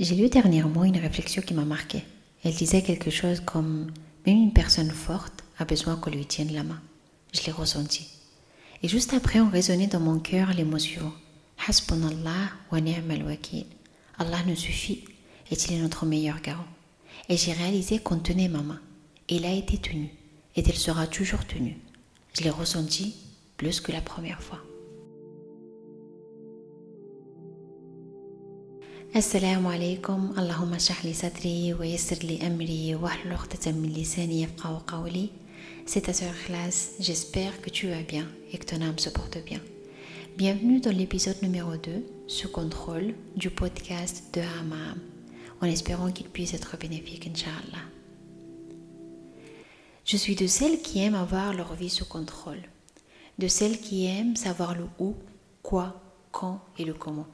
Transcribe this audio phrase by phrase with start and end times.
[0.00, 2.02] J'ai lu dernièrement une réflexion qui m'a marquée.
[2.42, 3.92] Elle disait quelque chose comme
[4.26, 6.80] Même une personne forte a besoin qu'on lui tienne la main.
[7.34, 8.08] Je l'ai ressenti.
[8.82, 11.12] Et juste après, on résonnait dans mon cœur les mots suivants
[11.68, 13.66] Hasbunallah wa ni'mal wakil.
[14.16, 15.04] Allah nous suffit
[15.50, 16.64] et il est notre meilleur garant?
[17.28, 18.80] Et j'ai réalisé qu'on tenait ma main.
[19.28, 20.14] Et elle a été tenue.
[20.56, 21.76] Et elle sera toujours tenue.
[22.38, 23.16] Je l'ai ressenti
[23.58, 24.62] plus que la première fois.
[29.15, 35.29] السلام عليكم اللهم اشرح لي صدري ويسر لي أمري واحلل عقدة من لساني يفقهوا قولي
[35.87, 39.37] C'est ta sœur classe, j'espère que tu vas bien et que ton âme se porte
[39.45, 39.61] bien.
[40.35, 44.99] Bienvenue dans l'épisode numéro 2, sous contrôle, du podcast de Hamam,
[45.61, 47.85] en espérant qu'il puisse être bénéfique, Inch'Allah.
[50.05, 52.63] Je suis de celles qui aiment avoir leur vie sous contrôle,
[53.37, 55.15] de celles qui aiment savoir le où,
[55.61, 57.27] quoi, quand et le comment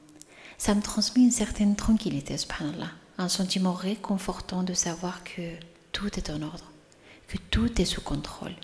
[0.57, 2.91] ça me transmet une certaine tranquillité, subhanallah.
[3.17, 5.41] Un sentiment réconfortant de savoir que
[5.91, 6.71] tout est en ordre,
[7.27, 8.55] que tout est sous contrôle.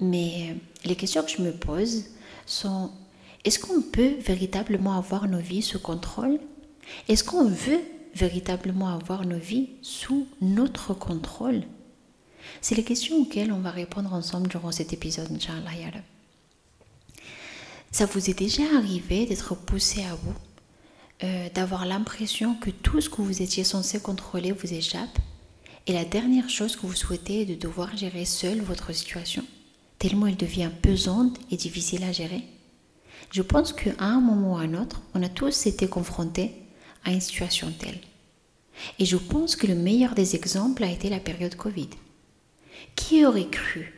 [0.00, 2.04] Mais les questions que je me pose
[2.46, 2.90] sont
[3.44, 6.38] est-ce qu'on peut véritablement avoir nos vies sous contrôle?
[7.08, 7.80] Est-ce qu'on veut
[8.14, 11.62] véritablement avoir nos vies sous notre contrôle?
[12.60, 15.70] C'est les questions auxquelles on va répondre ensemble durant cet épisode, Inch'Allah.
[17.90, 20.47] Ça vous est déjà arrivé d'être poussé à bout?
[21.24, 25.18] Euh, d'avoir l'impression que tout ce que vous étiez censé contrôler vous échappe
[25.88, 29.42] et la dernière chose que vous souhaitez est de devoir gérer seul votre situation,
[29.98, 32.44] tellement elle devient pesante et difficile à gérer.
[33.30, 36.54] Je pense qu'à un moment ou à un autre, on a tous été confrontés
[37.04, 37.98] à une situation telle.
[38.98, 41.90] Et je pense que le meilleur des exemples a été la période Covid.
[42.94, 43.92] Qui aurait cru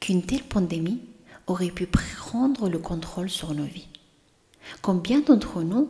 [0.00, 1.00] qu'une telle pandémie
[1.46, 3.88] aurait pu prendre le contrôle sur nos vies?
[4.80, 5.88] Combien d'entre nous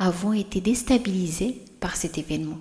[0.00, 2.58] avons été déstabilisés par cet événement.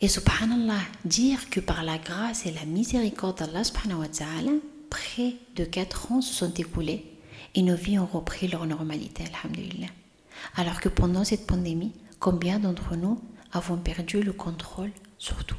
[0.00, 4.50] Et subhanallah, dire que par la grâce et la miséricorde d'Allah subhanahu wa ta'ala,
[4.90, 7.06] près de 4 ans se sont écoulés
[7.54, 9.86] et nos vies ont repris leur normalité, alhamdulillah.
[10.56, 13.20] Alors que pendant cette pandémie, combien d'entre nous
[13.52, 15.56] avons perdu le contrôle sur tout?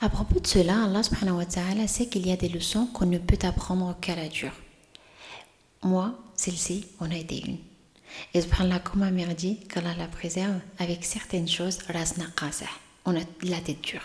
[0.00, 3.06] À propos de cela, Allah subhanahu wa ta'ala sait qu'il y a des leçons qu'on
[3.06, 4.54] ne peut apprendre qu'à la dure.
[5.82, 7.58] Moi, celle-ci en a été une.
[8.34, 11.78] Et subhanallah, comme mère dit, qu'Allah la préserve avec certaines choses,
[13.04, 14.02] on a la tête dure.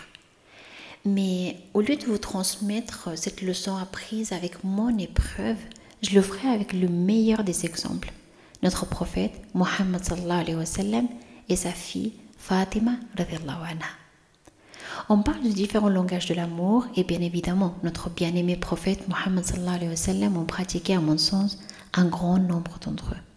[1.04, 5.56] Mais au lieu de vous transmettre cette leçon apprise avec mon épreuve,
[6.02, 8.12] je le ferai avec le meilleur des exemples.
[8.62, 11.08] Notre prophète, Muhammad sallallahu alayhi wa sallam,
[11.48, 13.86] et sa fille, Fatima anha.
[15.08, 19.76] On parle de différents langages de l'amour et bien évidemment, notre bien-aimé prophète Muhammad sallallahu
[19.76, 21.58] alayhi wa sallam ont pratiqué à mon sens
[21.94, 23.27] un grand nombre d'entre eux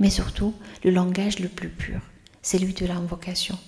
[0.00, 0.54] mais surtout
[0.84, 2.00] le langage le plus pur,
[2.42, 3.58] celui de l'invocation.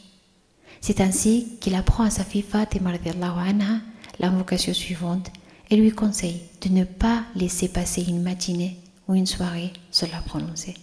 [0.81, 3.81] C'est ainsi qu'il apprend à sa fille Fatima anha
[4.21, 5.31] l'invocation suivante
[5.71, 8.79] et lui conseille de ne pas laisser passer une matinée
[9.09, 10.75] ou une soirée sans la prononcer.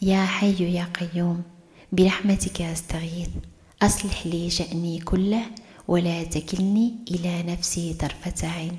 [0.00, 1.42] Ya hayyu ya qayyum,
[1.92, 3.28] برحمتك أستغيث
[3.82, 5.44] أصلح لي شأني كله
[5.88, 8.76] ولا تكلني إلى نفسي طرفة عين.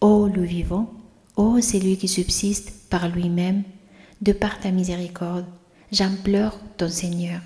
[0.00, 0.92] Ô le vivant,
[1.36, 3.64] ô celui qui subsiste par lui-même
[4.21, 5.45] de par ta miséricorde,
[5.91, 7.41] j'implore ton Seigneur,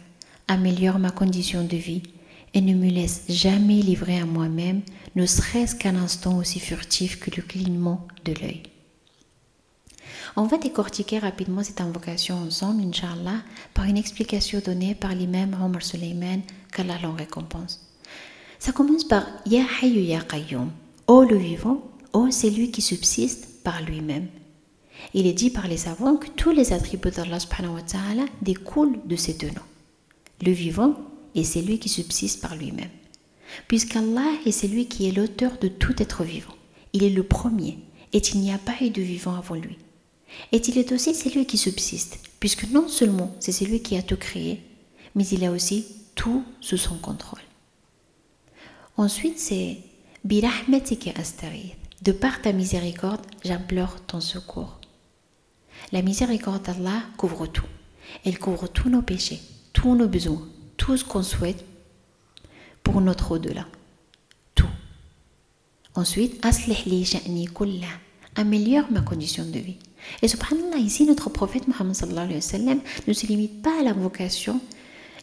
[0.48, 2.04] améliore ma condition de vie
[2.54, 4.82] et ne me laisse jamais livrer à moi-même,
[5.16, 8.64] ne serait-ce qu'un instant aussi furtif que le clignement de l'œil.
[10.36, 15.84] On va décortiquer rapidement cette invocation ensemble, Inch'Allah, par une explication donnée par l'imam Omar
[15.84, 16.42] Suleiman,
[16.72, 17.88] qu'Allah l'en récompense.
[18.58, 20.72] Ça commence par Ya Hayyu Ya Qayyum,
[21.08, 21.84] ô le vivant,
[22.14, 24.28] ô c'est lui qui subsiste par lui-même.
[25.14, 27.82] Il est dit par les savants que tous les attributs d'Allah subhanahu
[28.42, 29.70] découlent de ces deux noms.
[30.42, 30.96] Le vivant
[31.36, 32.90] est celui qui subsiste par lui-même.
[33.68, 36.56] Puisqu'Allah est celui qui est l'auteur de tout être vivant.
[36.94, 37.78] Il est le premier
[38.14, 39.78] et il n'y a pas eu de vivant avant lui.
[40.52, 44.18] Et il est aussi celui qui subsiste, puisque non seulement c'est celui qui a tout
[44.18, 44.62] créé,
[45.16, 45.86] mais il a aussi
[46.16, 47.42] tout sous son contrôle.
[48.98, 49.78] Ensuite, c'est
[50.24, 51.76] Birahmetika astarith.
[52.02, 54.80] De par ta miséricorde, j'implore ton secours.
[55.92, 57.66] La miséricorde d'Allah couvre tout.
[58.26, 59.40] Elle couvre tous nos péchés,
[59.74, 60.48] tous nos besoins,
[60.78, 61.66] tout ce qu'on souhaite
[62.84, 63.66] pour notre au-delà.
[64.56, 64.68] Tout.
[65.96, 66.44] Ensuite.
[68.36, 69.78] Améliore ma condition de vie.
[70.22, 74.60] Et subhanallah, ici, notre prophète Muhammad alayhi ne se limite pas à l'invocation,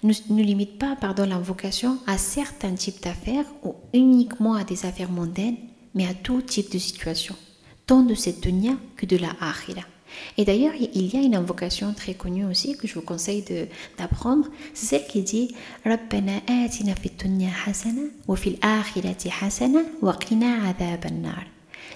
[0.02, 5.10] ne, ne limite pas, pardon, l'invocation à certains types d'affaires ou uniquement à des affaires
[5.10, 5.56] mondaines,
[5.94, 7.34] mais à tout type de situation,
[7.86, 9.82] tant de cette dunya que de la akhira.
[10.36, 13.44] Et d'ailleurs, il y a une invocation très connue aussi que je vous conseille
[13.98, 14.48] d'apprendre.
[14.74, 15.54] C'est celle qui dit.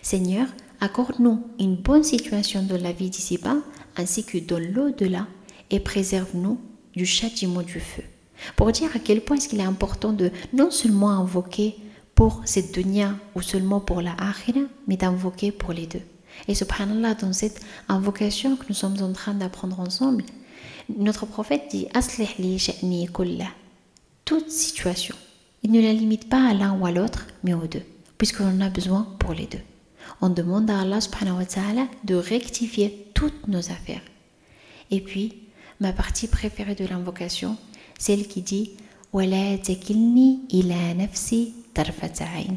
[0.02, 0.46] Seigneur,
[0.81, 3.56] accorde-nous une bonne situation dans la vie d'ici-bas
[3.96, 5.26] ainsi que dans l'au-delà
[5.70, 6.58] et préserve-nous
[6.94, 8.02] du châtiment du feu.
[8.56, 11.76] Pour dire à quel point est-ce est important de non seulement invoquer
[12.14, 16.02] pour cette dunya ou seulement pour la akhira, mais d'invoquer pour les deux.
[16.48, 20.25] Et subhanallah, dans cette invocation que nous sommes en train d'apprendre ensemble,
[20.98, 23.50] notre prophète dit Aslih li sha'ni kullah.
[24.25, 25.14] Toute situation.
[25.62, 27.82] Il ne la limite pas à l'un ou à l'autre, mais aux deux,
[28.19, 29.60] puisqu'on en a besoin pour les deux.
[30.20, 34.02] On demande à Allah subhanahu wa ta'ala de rectifier toutes nos affaires.
[34.90, 35.34] Et puis,
[35.81, 37.56] ma partie préférée de l'invocation,
[37.98, 38.72] celle qui dit
[39.12, 42.56] Wala ila nafsi tarfata'in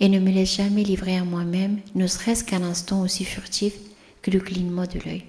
[0.00, 3.74] et ne me laisse jamais livrer à moi-même, ne serait-ce qu'un instant aussi furtif
[4.22, 5.24] que le clignement de l'œil.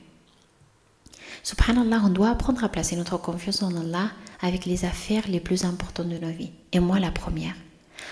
[1.43, 4.11] Subhanallah, on doit apprendre à placer notre confiance en Allah
[4.41, 6.51] avec les affaires les plus importantes de nos vies.
[6.73, 7.55] Et moi, la première.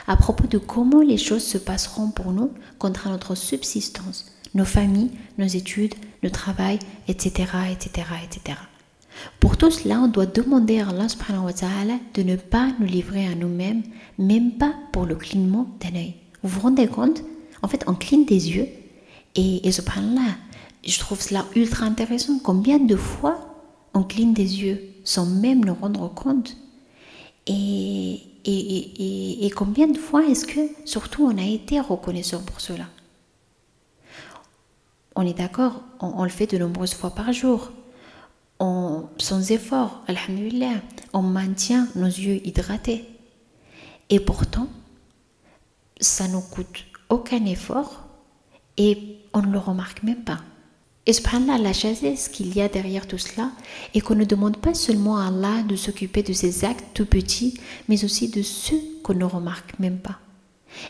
[0.08, 5.12] À propos de comment les choses se passeront pour nous contre notre subsistance, nos familles,
[5.38, 8.58] nos études, le travail, etc., etc., etc.
[9.40, 13.84] Pour tout cela, on doit demander à Allah de ne pas nous livrer à nous-mêmes,
[14.18, 16.16] même pas pour le clignement d'un œil.
[16.46, 17.24] Vous vous rendez compte?
[17.64, 18.68] En fait, on cligne des yeux
[19.34, 20.36] et, et subhanallah,
[20.86, 22.38] je trouve cela ultra intéressant.
[22.38, 23.40] Combien de fois
[23.96, 26.56] on cligne des yeux sans même nous rendre compte?
[27.48, 32.86] Et, et, combien de fois est-ce que surtout on a été reconnaissant pour cela?
[35.16, 37.72] On est d'accord, on, le fait de nombreuses fois par jour.
[38.60, 40.76] On, sans effort, alhamdulillah,
[41.12, 43.06] on maintient nos yeux hydratés.
[44.12, 44.68] Et pourtant,
[46.00, 48.04] ça ne coûte aucun effort
[48.78, 50.40] et on ne le remarque même pas.
[51.08, 53.52] Et subhanallah, la ce qu'il y a derrière tout cela
[53.94, 57.60] et qu'on ne demande pas seulement à Allah de s'occuper de ces actes tout petits,
[57.88, 60.20] mais aussi de ceux qu'on ne remarque même pas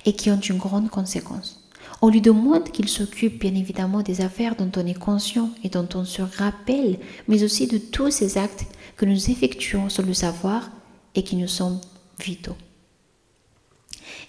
[0.06, 1.70] et qui ont une grande conséquence.
[2.02, 5.88] On lui demande qu'il s'occupe bien évidemment des affaires dont on est conscient et dont
[5.96, 6.98] on se rappelle,
[7.28, 8.66] mais aussi de tous ces actes
[8.96, 10.70] que nous effectuons sans le savoir
[11.14, 11.82] et qui nous sont
[12.20, 12.56] vitaux.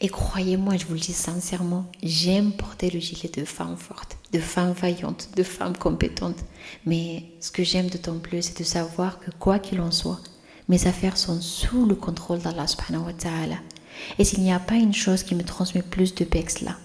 [0.01, 4.39] Et croyez-moi, je vous le dis sincèrement, j'aime porter le gilet de femme forte, de
[4.39, 6.37] femme vaillante, de femme compétente.
[6.85, 10.21] Mais ce que j'aime d'autant plus, c'est de savoir que quoi qu'il en soit,
[10.69, 13.57] mes affaires sont sous le contrôle d'Allah subhanahu wa ta'ala.
[14.19, 16.77] Et s'il n'y a pas une chose qui me transmet plus de paix que cela,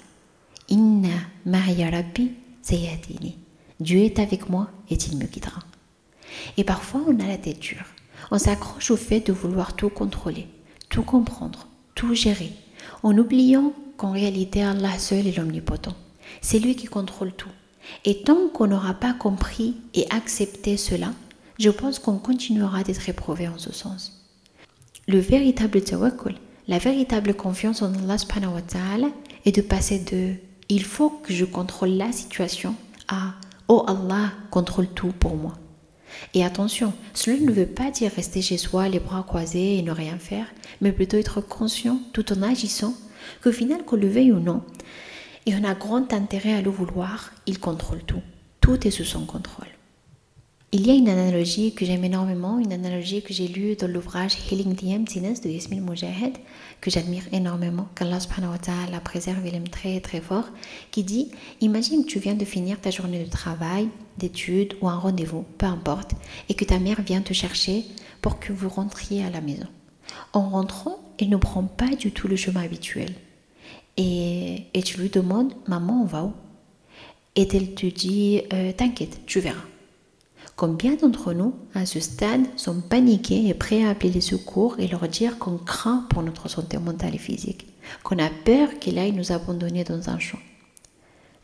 [0.70, 1.10] Inna
[1.46, 2.32] Maria Rabbi
[2.64, 3.38] Zayadini.
[3.82, 5.60] Dieu est avec moi et il me guidera.
[6.56, 7.84] Et parfois, on a la tête dure.
[8.30, 10.48] On s'accroche au fait de vouloir tout contrôler,
[10.88, 12.54] tout comprendre, tout gérer,
[13.04, 15.96] en oubliant qu'en réalité Allah seul est l'omnipotent.
[16.42, 17.50] C'est lui qui contrôle tout.
[18.06, 21.12] Et tant qu'on n'aura pas compris et accepté cela,
[21.60, 24.26] je pense qu'on continuera d'être éprouvé en ce sens.
[25.08, 26.36] Le véritable tawakkul,
[26.68, 29.08] la véritable confiance en Allah subhanahu wa ta'ala
[29.46, 30.36] est de passer de
[30.70, 32.76] il faut que je contrôle la situation
[33.08, 33.34] à
[33.68, 35.54] oh Allah contrôle tout pour moi.
[36.34, 39.92] Et attention, cela ne veut pas dire rester chez soi les bras croisés et ne
[39.92, 40.48] rien faire,
[40.82, 42.94] mais plutôt être conscient tout en agissant
[43.44, 44.64] qu'au final, qu'on le veuille ou non,
[45.46, 48.22] et on a grand intérêt à le vouloir, il contrôle tout.
[48.60, 49.71] Tout est sous son contrôle.
[50.74, 54.38] Il y a une analogie que j'aime énormément, une analogie que j'ai lue dans l'ouvrage
[54.50, 56.38] Healing the Emptiness de Yasmin Mojahed,
[56.80, 60.46] que j'admire énormément, qu'Allah subhanahu wa ta'ala préserve, il aime très très fort,
[60.92, 61.30] qui dit
[61.60, 65.66] Imagine que tu viens de finir ta journée de travail, d'études ou un rendez-vous, peu
[65.66, 66.12] importe,
[66.48, 67.84] et que ta mère vient te chercher
[68.22, 69.68] pour que vous rentriez à la maison.
[70.32, 73.14] En rentrant, elle ne prend pas du tout le chemin habituel.
[73.98, 76.34] Et, et tu lui demandes Maman, on va où?
[77.36, 79.66] Et elle te dit euh, T'inquiète, tu verras.
[80.56, 84.88] Combien d'entre nous, à ce stade, sont paniqués et prêts à appeler les secours et
[84.88, 87.68] leur dire qu'on craint pour notre santé mentale et physique,
[88.04, 90.40] qu'on a peur qu'il aille nous abandonner dans un champ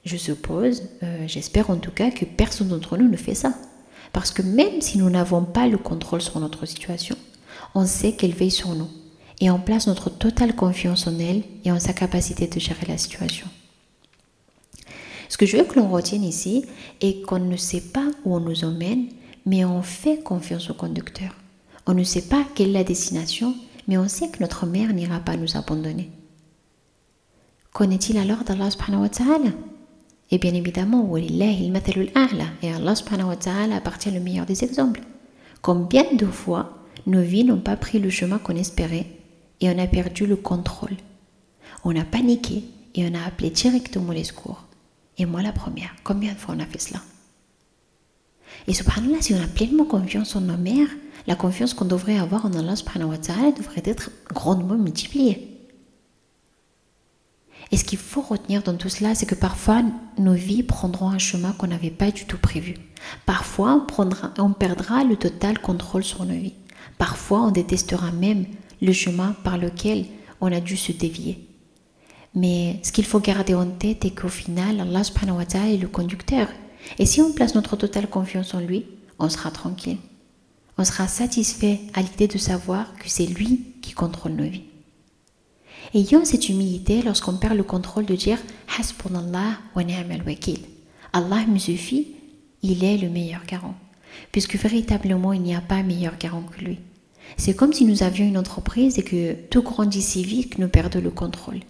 [0.05, 3.53] Je suppose, euh, j'espère en tout cas que personne d'entre nous ne fait ça.
[4.13, 7.15] Parce que même si nous n'avons pas le contrôle sur notre situation,
[7.75, 8.89] on sait qu'elle veille sur nous
[9.39, 12.97] et on place notre totale confiance en elle et en sa capacité de gérer la
[12.97, 13.47] situation.
[15.29, 16.65] Ce que je veux que l'on retienne ici
[17.01, 19.07] est qu'on ne sait pas où on nous emmène,
[19.45, 21.35] mais on fait confiance au conducteur.
[21.85, 23.55] On ne sait pas quelle est la destination,
[23.87, 26.09] mais on sait que notre mère n'ira pas nous abandonner.
[27.71, 29.51] Connaît-il alors d'Allah subhanahu wa ta'ala?
[30.31, 35.01] Et bien évidemment, et Allah subhanahu wa ta'ala appartient le meilleur des exemples.
[35.61, 39.07] Combien de fois nos vies n'ont pas pris le chemin qu'on espérait
[39.61, 40.97] et on a perdu le contrôle?
[41.85, 42.63] On a paniqué
[42.95, 44.66] et on a appelé directement les secours.
[45.17, 45.95] Et moi la première.
[46.03, 47.01] Combien de fois on a fait cela
[48.67, 50.89] Et subhanallah, si on a pleinement confiance en nos mères,
[51.25, 55.53] la confiance qu'on devrait avoir en Allah subhanahu wa ta'ala devrait être grandement multipliée.
[57.71, 59.83] Et ce qu'il faut retenir dans tout cela, c'est que parfois
[60.17, 62.75] nos vies prendront un chemin qu'on n'avait pas du tout prévu.
[63.25, 66.55] Parfois, on, on perdra le total contrôle sur nos vies.
[66.97, 68.45] Parfois, on détestera même
[68.81, 70.05] le chemin par lequel
[70.39, 71.46] on a dû se dévier.
[72.37, 75.77] Mais ce qu'il faut garder en tête est qu'au final, Allah subhanahu wa ta'ala est
[75.77, 76.47] le conducteur.
[76.99, 78.85] Et si on place notre totale confiance en lui,
[79.17, 79.97] on sera tranquille.
[80.77, 84.65] On sera satisfait à l'idée de savoir que c'est lui qui contrôle nos vies.
[85.95, 88.37] Ayons cette humilité lorsqu'on perd le contrôle de dire
[88.77, 90.59] Hasbunallah wa ni'mal wakil.
[91.13, 92.17] Allah me suffit,
[92.61, 93.73] il est le meilleur garant.
[94.31, 96.77] Puisque véritablement, il n'y a pas meilleur garant que lui.
[97.35, 100.69] C'est comme si nous avions une entreprise et que tout grandit si vite que nous
[100.69, 101.61] perdons le contrôle.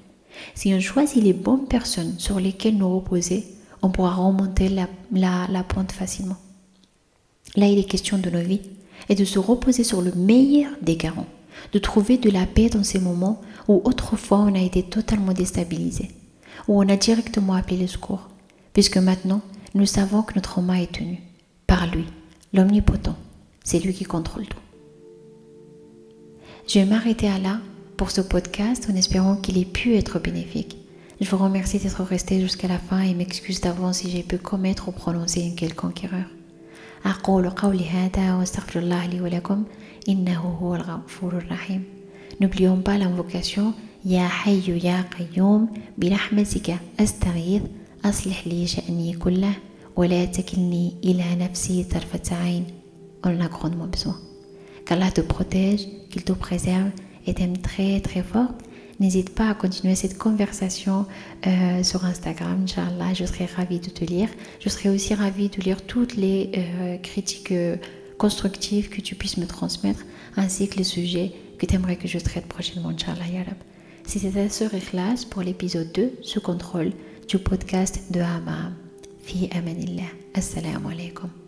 [0.56, 3.46] Si on choisit les bonnes personnes sur lesquelles nous reposer,
[3.82, 6.38] on pourra remonter la, la pente facilement.
[7.56, 8.62] Là, il est question de nos vies
[9.10, 11.27] et de se reposer sur le meilleur des garants
[11.74, 16.12] de trouver de la paix dans ces moments où autrefois on a été totalement déstabilisé,
[16.67, 18.29] où on a directement appelé le secours,
[18.74, 19.41] puisque maintenant
[19.75, 21.22] nous savons que notre main est tenue
[21.65, 22.06] par lui,
[22.53, 23.15] l'omnipotent.
[23.63, 24.58] C'est lui qui contrôle tout.
[26.67, 27.60] Je vais m'arrêter à là
[27.97, 30.78] pour ce podcast en espérant qu'il ait pu être bénéfique.
[31.21, 34.88] Je vous remercie d'être resté jusqu'à la fin et m'excuse d'avance si j'ai pu commettre
[34.88, 36.26] ou prononcer une quelconque erreur.
[42.40, 45.68] N'oublions pas l'invocation Ya Hayyu Ya Qayyum
[45.99, 47.62] برحمتك أستغيث
[48.04, 49.52] أصلح لي شأني كله
[49.97, 52.64] ولا تكلني إلى نفسي طرفة عين
[53.25, 54.16] On en a grandement besoin.
[54.85, 56.90] Qu'Allah te protège, qu'il te préserve
[57.27, 58.50] et t'aime très très fort.
[59.00, 61.05] N'hésite pas à continuer cette conversation
[61.46, 64.29] euh, sur Instagram, Inch'Allah, je serai ravie de te lire.
[64.60, 67.75] Je serai aussi ravie de lire toutes les euh, critiques euh,
[68.17, 70.03] constructive que tu puisses me transmettre,
[70.36, 73.57] ainsi que les sujets que tu aimerais que je traite prochainement, Inch'Allah Yarab.
[74.03, 76.91] C'était ta sœur Ikhlas pour l'épisode 2, sous contrôle,
[77.27, 78.74] du podcast de Hamam.
[79.22, 80.10] Fi amanillah.
[80.34, 81.47] Assalamu alaikum.